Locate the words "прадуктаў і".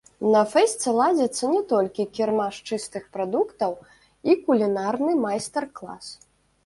3.17-4.37